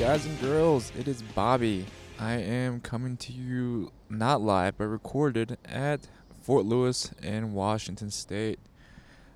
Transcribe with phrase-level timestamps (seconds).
[0.00, 0.90] guys and girls?
[0.98, 1.84] It is Bobby.
[2.18, 6.08] I am coming to you not live, but recorded at
[6.40, 8.58] Fort Lewis in Washington State.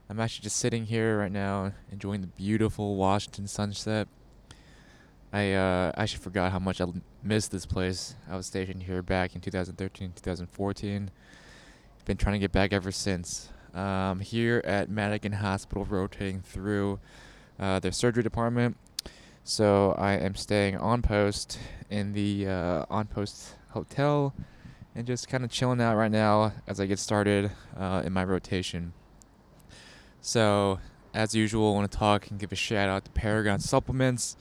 [0.08, 4.08] I'm actually just sitting here right now enjoying the beautiful Washington sunset.
[5.35, 6.86] I uh, actually forgot how much I
[7.22, 8.14] missed this place.
[8.26, 11.11] I was stationed here back in 2013, 2014.
[12.07, 13.50] Been trying to get back ever since.
[13.75, 17.00] Um, here at Madigan Hospital, rotating through
[17.61, 18.79] uh, their surgery department.
[19.46, 21.58] So I am staying on post
[21.90, 24.32] in the uh, on post hotel
[24.94, 28.25] and just kind of chilling out right now as I get started uh, in my
[28.25, 28.94] rotation.
[30.22, 30.79] So,
[31.12, 34.38] as usual, I want to talk and give a shout out to Paragon Supplements.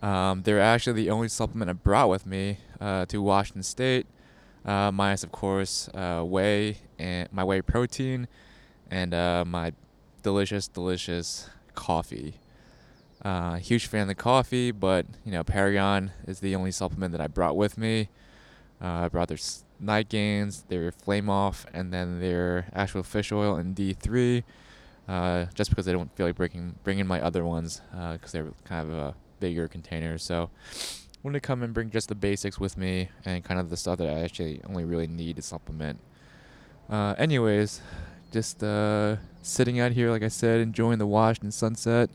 [0.00, 4.06] Um, they're actually the only supplement I brought with me uh, to Washington State,
[4.64, 8.28] uh, minus, of course, uh, whey and my whey protein
[8.92, 9.72] and uh, my
[10.22, 12.38] delicious, delicious coffee.
[13.26, 17.20] Uh, huge fan of the coffee, but you know Paragon is the only supplement that
[17.20, 18.08] I brought with me.
[18.80, 19.38] Uh, I brought their
[19.80, 24.44] night gains, their flame off, and then their actual fish oil and D3.
[25.08, 28.52] Uh, just because I don't feel like bringing bringing my other ones because uh, they're
[28.62, 30.18] kind of a bigger container.
[30.18, 33.70] So I wanted to come and bring just the basics with me and kind of
[33.70, 35.98] the stuff that I actually only really need to supplement.
[36.88, 37.80] Uh, anyways,
[38.30, 42.08] just uh, sitting out here, like I said, enjoying the Washington sunset.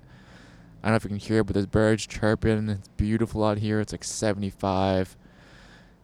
[0.84, 2.70] I don't know if you can hear it, but there's birds chirping.
[2.70, 3.80] It's beautiful out here.
[3.80, 5.16] It's like 75.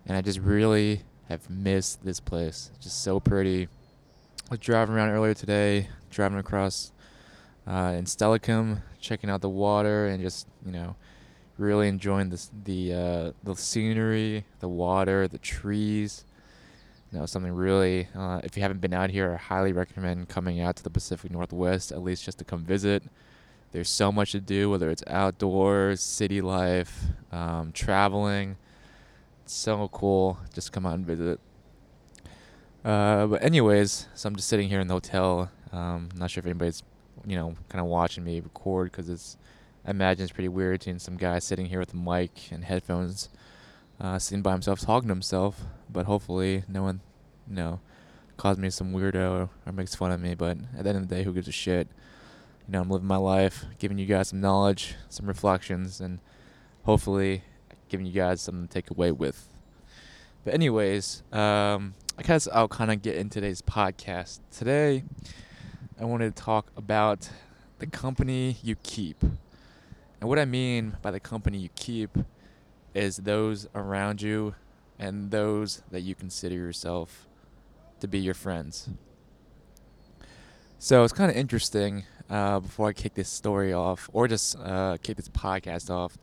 [0.06, 2.70] And I just really have missed this place.
[2.76, 3.64] It's just so pretty.
[3.64, 6.92] I was driving around earlier today, driving across
[7.66, 10.96] uh, in Steilacoom, checking out the water and just, you know,
[11.58, 16.24] really enjoying this, the, uh, the scenery, the water, the trees.
[17.12, 20.62] You know, something really, uh, if you haven't been out here, I highly recommend coming
[20.62, 23.02] out to the Pacific Northwest, at least just to come visit.
[23.72, 28.58] There's so much to do, whether it's outdoors, city life, um, traveling.
[29.44, 30.38] It's so cool.
[30.54, 31.40] Just come out and visit.
[32.84, 35.52] Uh, but anyways, so I'm just sitting here in the hotel.
[35.74, 36.84] Um, not sure if anybody's,
[37.26, 39.38] you know, kind of watching me record because it's,
[39.86, 43.28] I imagine it's pretty weird seeing some guy sitting here with a mic and headphones,
[44.00, 45.66] uh, sitting by himself talking to himself.
[45.90, 47.02] But hopefully, no one,
[47.50, 47.82] you know,
[48.38, 50.36] calls me some weirdo or makes fun of me.
[50.36, 51.90] But at the end of the day, who gives a shit?
[52.68, 56.20] You know, I'm living my life, giving you guys some knowledge, some reflections, and
[56.84, 57.44] hopefully
[57.88, 59.48] giving you guys something to take away with.
[60.44, 64.42] But anyways, um, I guess I'll kind of get in today's podcast.
[64.52, 65.04] Today,
[66.00, 67.30] I wanted to talk about
[67.80, 69.22] the company you keep.
[69.22, 72.18] And what I mean by the company you keep
[72.94, 74.56] is those around you
[75.00, 77.28] and those that you consider yourself
[78.02, 78.90] to be your friends.
[80.80, 84.98] So it's kind of interesting uh, before I kick this story off, or just uh,
[85.02, 86.18] kick this podcast off,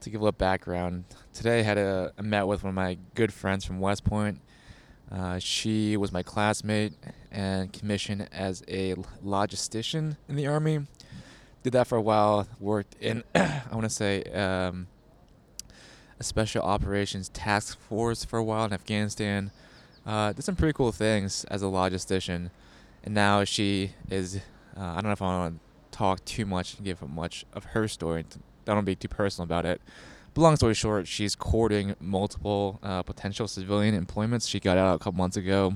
[0.00, 1.04] to give a little background.
[1.32, 4.40] Today I had a, met with one of my good friends from West Point.
[5.10, 6.92] Uh, she was my classmate
[7.30, 8.94] and commissioned as a
[9.24, 10.86] logistician in the army.
[11.62, 12.46] Did that for a while.
[12.60, 14.86] Worked in, I want to say, um,
[16.20, 19.50] a special operations task force for a while in Afghanistan.
[20.06, 22.50] Uh, did some pretty cool things as a logistician,
[23.04, 24.40] and now she is
[24.78, 27.64] uh, I don't know if I want to talk too much and give much of
[27.66, 28.24] her story.
[28.66, 29.80] I don't be too personal about it.
[30.34, 34.46] But long story short, she's courting multiple uh, potential civilian employments.
[34.46, 35.74] She got out a couple months ago,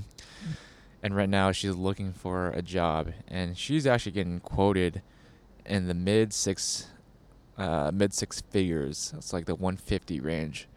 [1.03, 3.13] and right now she's looking for a job.
[3.27, 5.03] And she's actually getting quoted
[5.67, 6.89] in the mid six,
[7.59, 9.13] uh, mid six figures.
[9.17, 10.69] It's like the 150 range.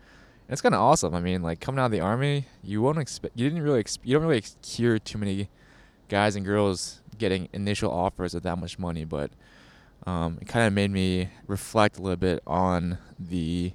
[0.47, 1.13] And it's kind of awesome.
[1.13, 3.37] I mean, like coming out of the army, you won't expect.
[3.37, 3.83] You didn't really.
[3.83, 5.49] Exp- you don't really hear too many
[6.07, 9.31] guys and girls getting initial offers of that much money, but
[10.05, 13.73] um, it kind of made me reflect a little bit on the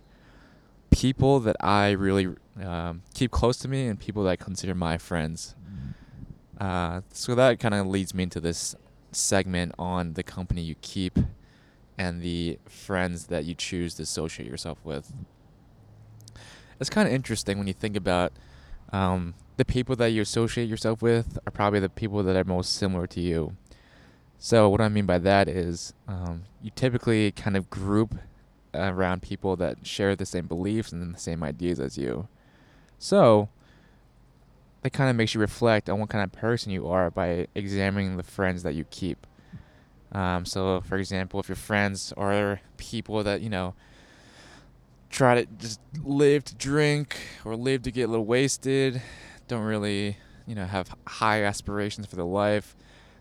[0.90, 2.28] people that I really
[2.62, 5.54] um, keep close to me and people that I consider my friends.
[6.60, 8.74] Uh, so that kind of leads me into this
[9.12, 11.18] segment on the company you keep
[11.96, 15.12] and the friends that you choose to associate yourself with.
[16.78, 18.32] It's kind of interesting when you think about
[18.92, 22.74] um, the people that you associate yourself with are probably the people that are most
[22.74, 23.56] similar to you.
[24.38, 28.14] So what I mean by that is um, you typically kind of group
[28.72, 32.28] around people that share the same beliefs and the same ideas as you.
[32.98, 33.48] So
[34.82, 38.16] that kind of makes you reflect on what kind of person you are by examining
[38.16, 39.26] the friends that you keep.
[40.12, 43.74] Um, so, for example, if your friends are people that you know
[45.10, 49.02] try to just live to drink or live to get a little wasted,
[49.48, 50.16] don't really,
[50.46, 52.76] you know, have high aspirations for the life,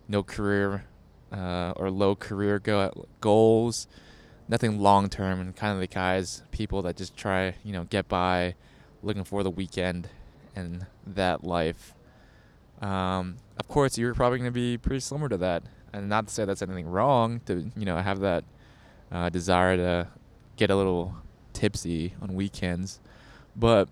[0.08, 0.86] no career
[1.32, 3.88] uh, or low career go- goals,
[4.48, 8.08] nothing long term and kind of the guys people that just try you know get
[8.08, 8.56] by
[9.04, 10.10] looking for the weekend
[10.56, 11.94] and that life.
[12.82, 15.64] Um, of course you're probably going to be pretty similar to that.
[15.92, 18.44] And not to say that's anything wrong to you know have that
[19.12, 20.08] uh, desire to
[20.56, 21.16] get a little
[21.60, 23.00] tipsy on weekends.
[23.56, 23.90] But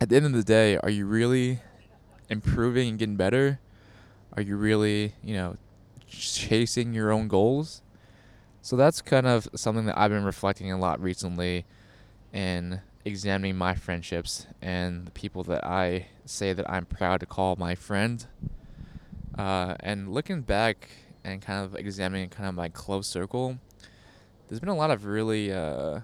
[0.00, 1.60] at the end of the day are you really
[2.28, 3.58] improving and getting better?
[4.34, 5.56] Are you really you know
[6.06, 7.82] chasing your own goals?
[8.60, 11.64] So that's kind of something that I've been reflecting a lot recently
[12.34, 17.56] in examining my friendships and the people that I say that I'm proud to call
[17.56, 18.26] my friend.
[19.38, 20.88] Uh, and looking back
[21.24, 23.58] and kind of examining kind of my close circle,
[24.48, 26.00] there's been a lot of really, uh,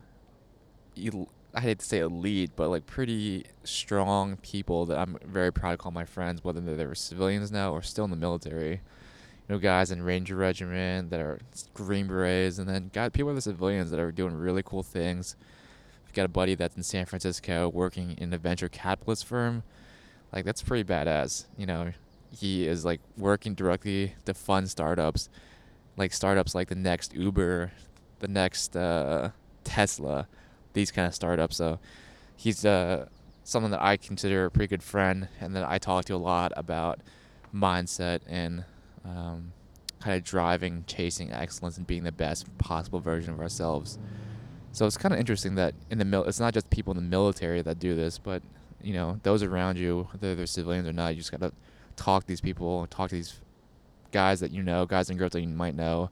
[1.54, 5.76] I hate to say elite, but like pretty strong people that I'm very proud to
[5.76, 8.80] call my friends, whether they're civilians now or still in the military
[9.48, 11.38] you know, guys in Ranger Regiment that are
[11.74, 15.36] Green Berets, and then got people are civilians that are doing really cool things.
[16.06, 19.62] I've got a buddy that's in San Francisco working in a venture capitalist firm.
[20.32, 21.44] Like that's pretty badass.
[21.58, 21.92] You know,
[22.30, 25.28] he is like working directly to fund startups,
[25.98, 27.70] like startups like the next Uber,
[28.20, 29.30] the next uh,
[29.62, 30.26] Tesla,
[30.74, 31.56] these kind of startups.
[31.56, 31.78] So
[32.36, 33.08] he's uh,
[33.42, 36.52] someone that I consider a pretty good friend, and that I talk to a lot
[36.56, 37.00] about
[37.54, 38.64] mindset and
[39.04, 39.52] um,
[40.00, 43.98] kind of driving, chasing excellence, and being the best possible version of ourselves.
[44.72, 47.08] So it's kind of interesting that in the mil- it's not just people in the
[47.08, 48.42] military that do this, but
[48.82, 51.52] you know those around you, whether they're civilians or not, you just gotta
[51.96, 53.40] talk to these people, talk to these
[54.10, 56.10] guys that you know, guys and girls that you might know,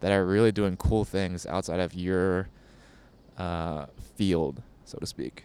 [0.00, 2.48] that are really doing cool things outside of your
[3.36, 3.86] uh,
[4.16, 5.44] field, so to speak.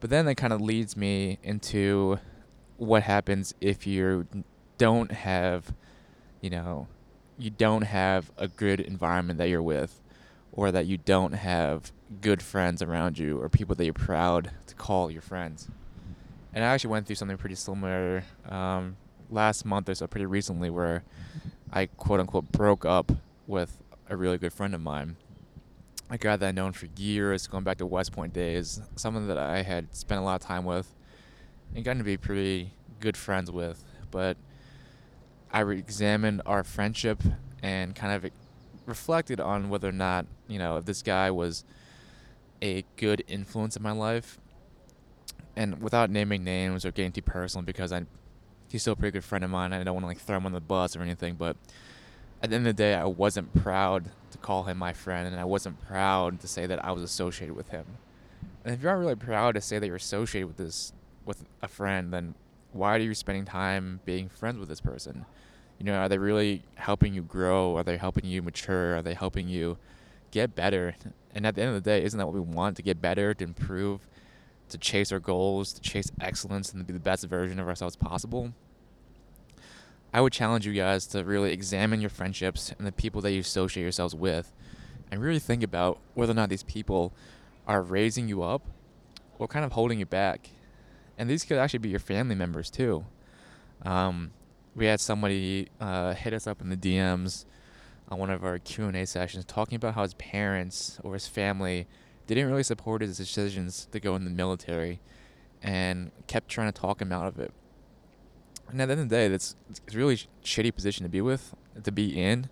[0.00, 2.18] But then that kind of leads me into
[2.76, 4.26] what happens if you
[4.76, 5.72] don't have,
[6.40, 6.88] you know,
[7.38, 10.02] you don't have a good environment that you're with,
[10.52, 14.74] or that you don't have good friends around you, or people that you're proud to
[14.74, 15.68] call your friends.
[16.52, 18.96] And I actually went through something pretty similar um,
[19.30, 21.04] last month or so, pretty recently, where
[21.72, 23.12] I quote unquote broke up
[23.46, 23.78] with
[24.08, 25.16] a really good friend of mine.
[26.12, 29.38] A guy that I'd known for years, going back to West Point days, someone that
[29.38, 30.94] I had spent a lot of time with
[31.74, 33.82] and gotten to be pretty good friends with.
[34.10, 34.36] But
[35.50, 37.22] I re examined our friendship
[37.62, 38.30] and kind of
[38.84, 41.64] reflected on whether or not, you know, if this guy was
[42.60, 44.38] a good influence in my life.
[45.56, 48.02] And without naming names or getting too personal, because I,
[48.68, 49.72] he's still a pretty good friend of mine.
[49.72, 51.56] I don't want to like throw him on the bus or anything, but
[52.42, 54.10] at the end of the day, I wasn't proud
[54.42, 57.70] call him my friend, and I wasn't proud to say that I was associated with
[57.70, 57.86] him.
[58.64, 60.92] And if you're not really proud to say that you're associated with this
[61.24, 62.34] with a friend, then
[62.72, 65.24] why are you spending time being friends with this person?
[65.78, 67.76] You know, are they really helping you grow?
[67.76, 68.96] Are they helping you mature?
[68.96, 69.78] Are they helping you
[70.30, 70.94] get better?
[71.34, 72.76] And at the end of the day, isn't that what we want?
[72.76, 74.08] To get better, to improve,
[74.68, 77.96] to chase our goals, to chase excellence, and to be the best version of ourselves
[77.96, 78.52] possible?
[80.12, 83.40] I would challenge you guys to really examine your friendships and the people that you
[83.40, 84.52] associate yourselves with
[85.10, 87.12] and really think about whether or not these people
[87.66, 88.66] are raising you up
[89.38, 90.50] or kind of holding you back
[91.18, 93.04] and these could actually be your family members too.
[93.84, 94.32] Um,
[94.74, 97.44] we had somebody uh, hit us up in the DMs
[98.08, 101.26] on one of our Q and A sessions talking about how his parents or his
[101.26, 101.86] family
[102.26, 105.00] didn't really support his decisions to go in the military,
[105.62, 107.52] and kept trying to talk him out of it.
[108.70, 111.10] And at the end of the day, that's it's a really sh- shitty position to
[111.10, 112.48] be with, to be in.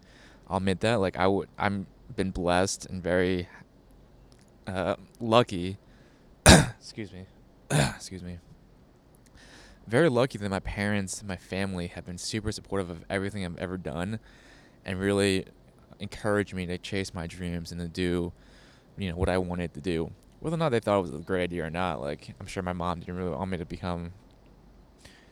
[0.48, 0.96] I'll admit that.
[0.96, 3.48] Like I would, I'm been blessed and very
[4.66, 5.78] uh, lucky.
[6.46, 7.26] excuse me.
[7.70, 8.38] excuse me
[9.90, 13.58] very lucky that my parents and my family have been super supportive of everything I've
[13.58, 14.20] ever done
[14.84, 15.46] and really
[15.98, 18.32] encouraged me to chase my dreams and to do,
[18.96, 20.12] you know, what I wanted to do.
[20.38, 22.62] Whether or not they thought it was a great idea or not, like I'm sure
[22.62, 24.12] my mom didn't really want me to become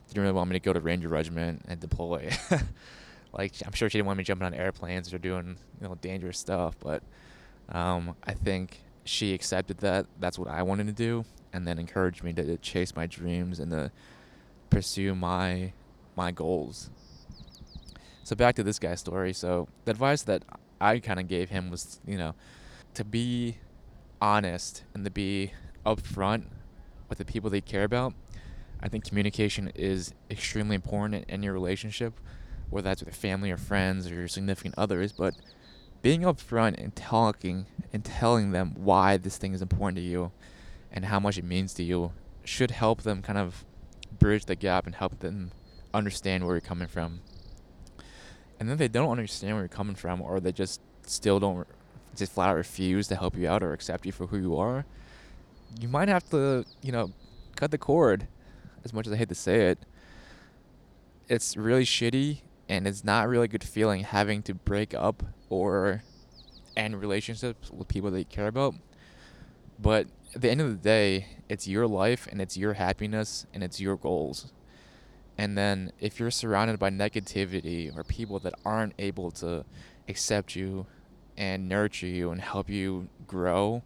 [0.08, 2.30] didn't really want me to go to Ranger Regiment and deploy.
[3.32, 6.38] like I'm sure she didn't want me jumping on airplanes or doing, you know, dangerous
[6.38, 7.02] stuff, but
[7.70, 12.22] um, I think she accepted that that's what I wanted to do and then encouraged
[12.22, 13.90] me to chase my dreams and to
[14.70, 15.72] pursue my
[16.16, 16.90] my goals.
[18.24, 19.32] So back to this guy's story.
[19.32, 20.42] So the advice that
[20.80, 22.34] I kind of gave him was, you know,
[22.94, 23.58] to be
[24.20, 25.52] honest and to be
[25.86, 26.44] upfront
[27.08, 28.14] with the people they care about.
[28.80, 32.14] I think communication is extremely important in your relationship,
[32.70, 35.12] whether that's with your family or friends or your significant others.
[35.12, 35.34] But
[36.02, 40.30] being upfront and talking and telling them why this thing is important to you
[40.92, 42.12] and how much it means to you
[42.44, 43.64] should help them kind of
[44.18, 45.50] bridge the gap and help them
[45.92, 47.20] understand where you're coming from.
[48.60, 51.66] And then they don't understand where you're coming from, or they just still don't
[52.16, 54.84] just flat out refuse to help you out or accept you for who you are,
[55.80, 57.12] you might have to, you know,
[57.56, 58.26] cut the cord.
[58.84, 59.78] As much as I hate to say it,
[61.28, 66.02] it's really shitty and it's not really a good feeling having to break up or
[66.76, 68.74] end relationships with people that you care about.
[69.78, 73.62] But at the end of the day, it's your life and it's your happiness and
[73.62, 74.52] it's your goals.
[75.36, 79.64] And then if you're surrounded by negativity or people that aren't able to
[80.08, 80.86] accept you
[81.36, 83.82] and nurture you and help you grow,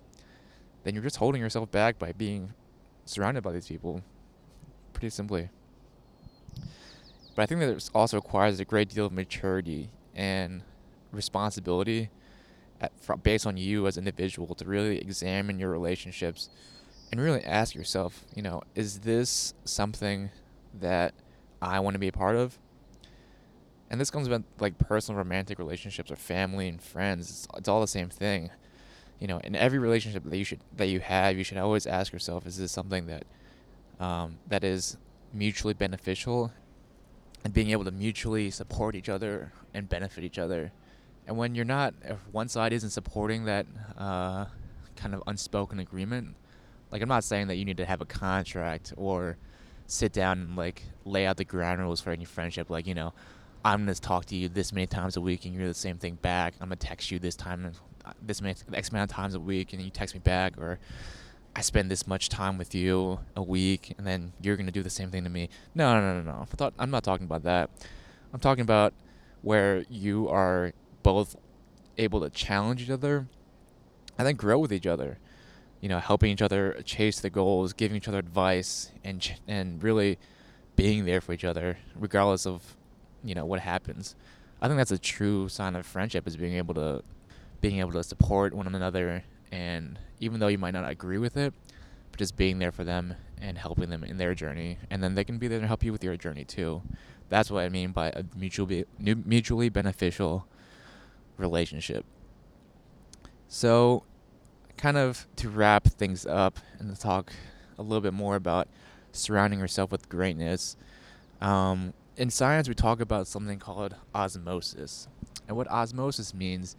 [0.84, 2.54] then you're just holding yourself back by being
[3.04, 4.02] surrounded by these people.
[5.02, 5.48] Pretty simply.
[7.34, 10.62] But I think that it also requires a great deal of maturity and
[11.10, 12.10] responsibility
[12.80, 12.92] at,
[13.24, 16.50] based on you as an individual to really examine your relationships
[17.10, 20.30] and really ask yourself, you know, is this something
[20.72, 21.14] that
[21.60, 22.56] I want to be a part of?
[23.90, 27.28] And this comes with like personal romantic relationships or family and friends.
[27.28, 28.50] It's, it's all the same thing.
[29.18, 32.12] You know, in every relationship that you should that you have, you should always ask
[32.12, 33.24] yourself, is this something that
[34.02, 34.96] um, that is
[35.32, 36.52] mutually beneficial
[37.44, 40.72] and being able to mutually support each other and benefit each other.
[41.26, 43.64] And when you're not, if one side isn't supporting that
[43.96, 44.46] uh,
[44.96, 46.34] kind of unspoken agreement,
[46.90, 49.38] like I'm not saying that you need to have a contract or
[49.86, 52.70] sit down and like lay out the ground rules for any friendship.
[52.70, 53.12] Like you know,
[53.64, 56.16] I'm gonna talk to you this many times a week and you're the same thing
[56.16, 56.54] back.
[56.60, 57.70] I'm gonna text you this time,
[58.04, 60.80] uh, this many X amount of times a week, and you text me back, or
[61.54, 64.90] I spend this much time with you a week, and then you're gonna do the
[64.90, 65.48] same thing to me.
[65.74, 66.70] No, no, no, no.
[66.78, 67.70] I'm not talking about that.
[68.32, 68.94] I'm talking about
[69.42, 71.36] where you are both
[71.98, 73.26] able to challenge each other
[74.16, 75.18] and then grow with each other.
[75.80, 79.82] You know, helping each other chase the goals, giving each other advice, and ch- and
[79.82, 80.18] really
[80.76, 82.76] being there for each other, regardless of
[83.24, 84.14] you know what happens.
[84.60, 87.02] I think that's a true sign of friendship is being able to
[87.60, 91.52] being able to support one another and even though you might not agree with it,
[92.10, 95.24] but just being there for them and helping them in their journey, and then they
[95.24, 96.82] can be there to help you with your journey too.
[97.28, 100.46] That's what I mean by a mutually mutually beneficial
[101.36, 102.04] relationship.
[103.48, 104.04] So,
[104.76, 107.32] kind of to wrap things up and to talk
[107.78, 108.68] a little bit more about
[109.12, 110.76] surrounding yourself with greatness.
[111.40, 115.08] Um, in science, we talk about something called osmosis,
[115.46, 116.76] and what osmosis means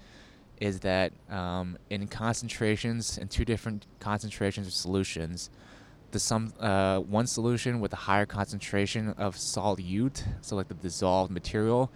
[0.60, 5.50] is that um, in concentrations, in two different concentrations of solutions,
[6.12, 11.32] the some uh, one solution with a higher concentration of solute, so like the dissolved
[11.32, 11.92] material,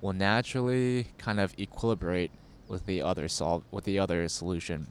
[0.00, 2.30] will naturally kind of equilibrate
[2.68, 4.88] with the other sol- with the other solution.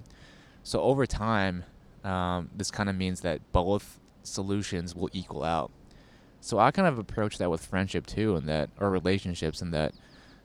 [0.63, 1.63] So over time,
[2.03, 5.71] um, this kind of means that both solutions will equal out.
[6.39, 9.93] So I kind of approach that with friendship too, and that or relationships, and that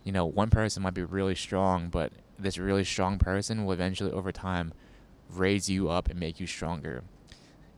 [0.05, 4.13] you know one person might be really strong, but this really strong person will eventually
[4.13, 4.73] over time
[5.31, 7.03] raise you up and make you stronger.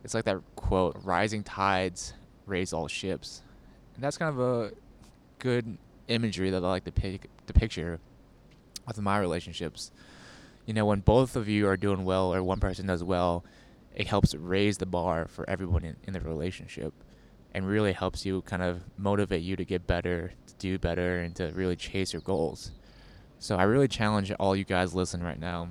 [0.05, 2.15] It's like that quote, rising tides
[2.49, 3.43] raise all ships.
[3.95, 4.73] And that's kind of a
[5.38, 8.00] good imagery that I like to pick to picture
[8.87, 9.93] with my relationships.
[10.67, 13.45] You know, when both of you are doing well or one person does well,
[13.95, 16.93] it helps raise the bar for everyone in, in the relationship
[17.53, 21.35] and really helps you kind of motivate you to get better, to do better, and
[21.37, 22.73] to really chase your goals.
[23.38, 25.68] So I really challenge all you guys listening right now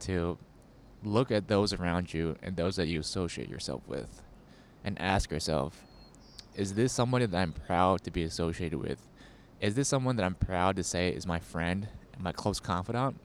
[0.00, 0.38] to
[1.02, 4.22] look at those around you and those that you associate yourself with
[4.84, 5.82] and ask yourself,
[6.54, 9.08] is this somebody that I'm proud to be associated with?
[9.60, 13.18] Is this someone that I'm proud to say is my friend and my close confidant?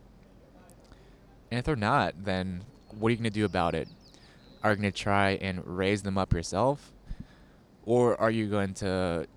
[1.52, 2.64] And if they're not, then
[2.98, 3.90] what are you going to do about it?
[4.64, 6.94] Are you going to try and raise them up yourself?
[7.84, 9.28] Or are you going to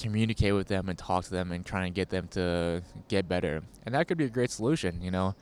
[0.00, 3.62] communicate with them and talk to them and try and get them to get better.
[3.84, 5.34] And that could be a great solution, you know.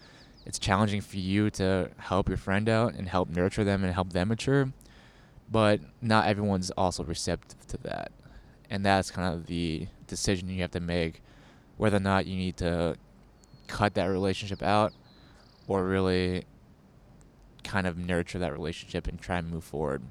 [0.45, 4.13] It's challenging for you to help your friend out and help nurture them and help
[4.13, 4.73] them mature,
[5.51, 8.11] but not everyone's also receptive to that.
[8.69, 11.23] And that's kind of the decision you have to make
[11.77, 12.97] whether or not you need to
[13.67, 14.93] cut that relationship out
[15.67, 16.45] or really
[17.65, 20.03] kind of nurture that relationship and try and move forward.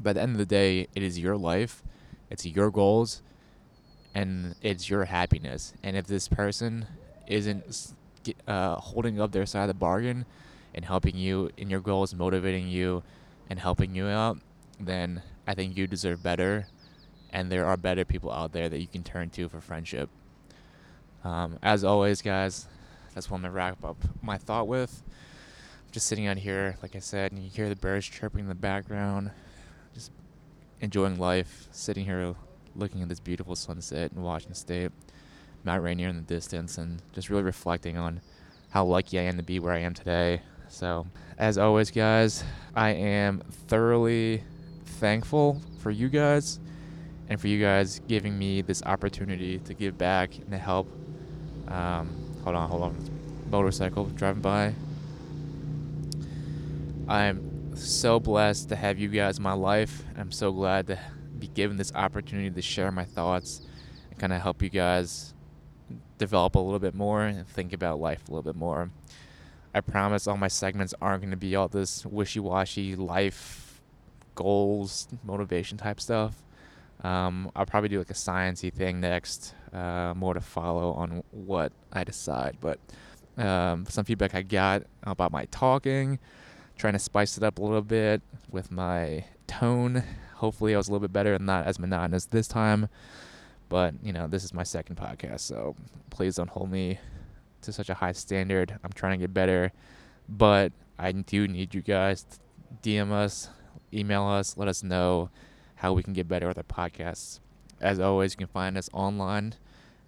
[0.00, 1.82] But at the end of the day, it is your life
[2.30, 3.22] it's your goals
[4.14, 5.74] and it's your happiness.
[5.82, 6.86] And if this person
[7.26, 7.92] isn't
[8.46, 10.24] uh, holding up their side of the bargain
[10.74, 13.02] and helping you in your goals, motivating you,
[13.48, 14.38] and helping you out,
[14.80, 16.66] then I think you deserve better.
[17.30, 20.08] And there are better people out there that you can turn to for friendship.
[21.24, 22.66] Um, as always, guys,
[23.14, 25.02] that's what I'm gonna wrap up my thought with.
[25.92, 28.54] just sitting out here, like I said, and you hear the birds chirping in the
[28.54, 29.30] background
[30.80, 32.34] enjoying life, sitting here
[32.74, 34.92] looking at this beautiful sunset in Washington State,
[35.64, 38.20] Mount Rainier in the distance, and just really reflecting on
[38.70, 40.42] how lucky I am to be where I am today.
[40.68, 41.06] So,
[41.38, 44.42] as always, guys, I am thoroughly
[44.84, 46.58] thankful for you guys
[47.28, 50.88] and for you guys giving me this opportunity to give back and to help.
[51.68, 52.10] Um,
[52.44, 53.10] hold on, hold on.
[53.50, 54.74] Motorcycle driving by.
[57.08, 57.45] I'm
[57.76, 60.02] so blessed to have you guys in my life.
[60.16, 60.98] I'm so glad to
[61.38, 63.60] be given this opportunity to share my thoughts
[64.10, 65.34] and kind of help you guys
[66.18, 68.90] develop a little bit more and think about life a little bit more.
[69.74, 73.82] I promise all my segments aren't going to be all this wishy washy life
[74.34, 76.42] goals, motivation type stuff.
[77.04, 81.72] Um, I'll probably do like a sciencey thing next, uh, more to follow on what
[81.92, 82.56] I decide.
[82.60, 82.78] But
[83.36, 86.18] um, some feedback I got about my talking,
[86.76, 90.02] trying to spice it up a little bit with my tone.
[90.36, 92.88] Hopefully, I was a little bit better and not as monotonous this time.
[93.68, 95.74] But you know, this is my second podcast, so
[96.10, 96.98] please don't hold me
[97.62, 98.78] to such a high standard.
[98.84, 99.72] I'm trying to get better,
[100.28, 102.38] but I do need you guys to
[102.82, 103.48] DM us,
[103.92, 105.30] email us, let us know
[105.76, 107.40] how we can get better with our podcasts.
[107.80, 109.54] As always, you can find us online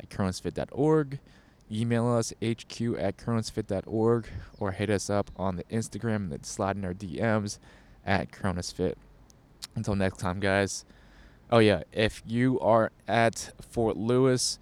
[0.00, 1.18] at cronosfit.org.
[1.70, 6.84] Email us hq at cronosfit.org or hit us up on the Instagram and slide in
[6.84, 7.58] our DMs
[8.06, 8.94] at cronosfit.
[9.74, 10.84] Until next time, guys.
[11.50, 14.58] Oh, yeah, if you are at Fort Lewis,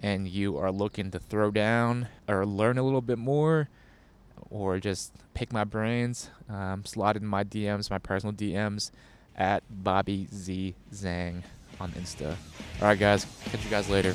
[0.00, 3.68] and you are looking to throw down or learn a little bit more
[4.50, 8.90] or just pick my brains, um, slide in my DMs, my personal DMs
[9.34, 11.42] at Bobby Z Zhang
[11.80, 12.36] on Insta.
[12.80, 13.26] All right, guys.
[13.46, 14.14] Catch you guys later.